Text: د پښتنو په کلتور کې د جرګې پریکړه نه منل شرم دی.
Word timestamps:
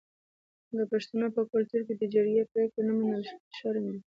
د 0.77 0.79
پښتنو 0.91 1.27
په 1.35 1.41
کلتور 1.51 1.81
کې 1.87 1.93
د 1.97 2.03
جرګې 2.13 2.43
پریکړه 2.51 2.81
نه 2.87 2.93
منل 2.99 3.23
شرم 3.57 3.85
دی. 3.91 3.97